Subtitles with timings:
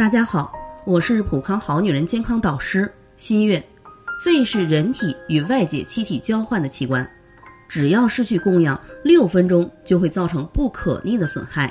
[0.00, 0.50] 大家好，
[0.86, 3.62] 我是普康好女人健康导师新月。
[4.24, 7.06] 肺是人体与外界气体交换的器官，
[7.68, 11.70] 只要失去供氧，六分钟就会造成不可逆的损害。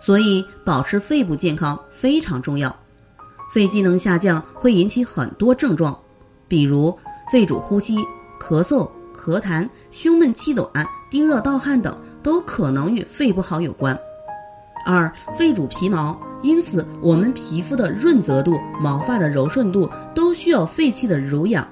[0.00, 2.74] 所以，保持肺部健康非常重要。
[3.52, 6.00] 肺机能下降会引起很多症状，
[6.48, 6.98] 比如
[7.30, 7.98] 肺主呼吸、
[8.40, 10.66] 咳嗽、咳痰、胸闷气短、
[11.10, 13.94] 低热盗汗等，都可能与肺不好有关。
[14.86, 16.18] 二、肺主皮毛。
[16.42, 21.66] 因此，我们皮肤的润泽度、毛发的柔顺度都需要肺气的濡养。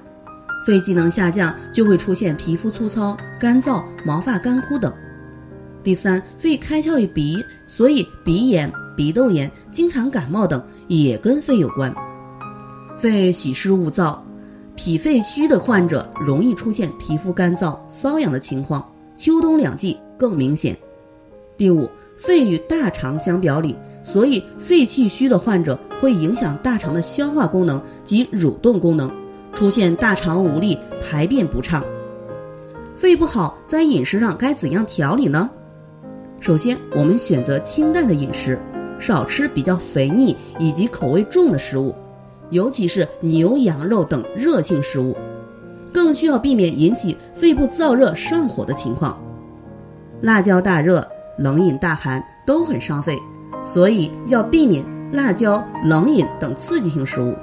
[0.65, 4.93] 肺机能下降，就会出现皮肤粗糙、干燥、毛发干枯等。
[5.83, 11.93] 第三，肺开窍于鼻，所以鼻炎、鼻窦炎、经常感冒等也跟肺有关。
[12.97, 14.17] 肺喜湿恶燥，
[14.75, 20.77] 脾肺虚的患者容易出现皮肤干燥、瘙痒的情况，秋冬两季更明显。
[21.57, 21.89] 第五，
[22.23, 23.75] 肺与大肠相表里。
[24.03, 29.11] 所以，肺气虚的患者会影响大肠的消化功能及蠕动功能，
[29.53, 31.83] 出现大肠无力、排便不畅。
[32.95, 35.49] 肺不好，在饮食上该怎样调理呢？
[36.39, 38.59] 首先，我们选择清淡的饮食，
[38.99, 41.95] 少吃比较肥腻以及口味重的食物，
[42.49, 45.15] 尤其是牛羊肉等热性食物，
[45.93, 49.15] 更需要避免引起肺部燥热上火的情况。
[50.21, 53.17] 辣椒大热、冷饮大寒都很伤肺。
[53.63, 57.35] 所以要避免辣椒、冷饮等刺激性食物。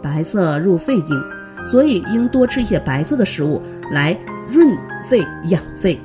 [0.00, 1.20] 白色入肺经，
[1.66, 3.60] 所以应多吃一些白色的食物
[3.90, 4.16] 来
[4.52, 4.68] 润
[5.04, 5.98] 肺养肺。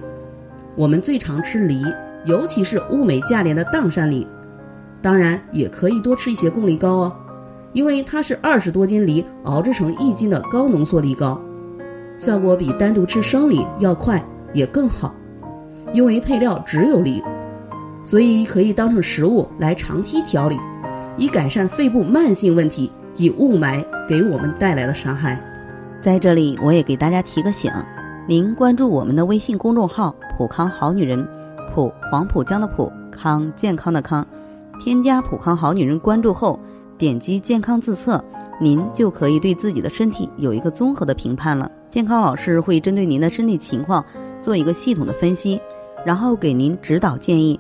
[0.75, 1.83] 我们最常吃梨，
[2.25, 4.27] 尤其是物美价廉的砀山梨。
[5.00, 7.16] 当然也可以多吃一些贡梨膏哦，
[7.73, 11.39] 因为它是二十多斤梨熬制成一斤的高浓缩梨膏，
[12.17, 15.14] 效果比单独吃生梨要快也更好。
[15.94, 17.22] 因为配料只有梨。
[18.04, 20.58] 所以可以当成食物来长期调理，
[21.18, 25.39] 以改善肺部慢性问题，以雾霾给我们带来的伤害。
[26.02, 27.70] 在这里，我也给大家提个醒：
[28.26, 31.27] 您关注我们的微信公众号“普康好女人”，
[31.76, 34.26] 普黄浦江的普康健康的康，
[34.80, 36.58] 添加“普康好女人”关注后，
[36.98, 38.23] 点击健康自测，
[38.61, 41.70] 您就可以对自己的身体有一个综合的评判了。
[41.89, 44.04] 健康老师会针对您的身体情况
[44.42, 45.60] 做一个系统的分析，
[46.05, 47.60] 然后给您指导建议。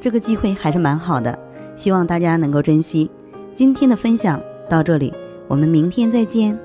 [0.00, 1.38] 这个机会还是蛮好的，
[1.74, 3.10] 希望大家能够珍惜。
[3.54, 5.12] 今天的分享到这里，
[5.48, 6.58] 我们明天再见。